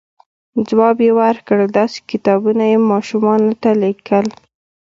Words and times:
ځواب 0.67 0.97
یې 1.05 1.11
ورکړ، 1.21 1.57
داسې 1.79 1.99
کتابونه 2.11 2.63
یې 2.71 2.77
ماشومانو 2.91 3.51
ته 3.61 3.69
لیکل، 3.81 4.25